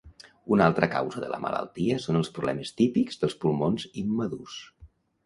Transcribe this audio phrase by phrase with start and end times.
[0.55, 4.57] Una altra causa de la malaltia són els problemes típics dels pulmons immadurs.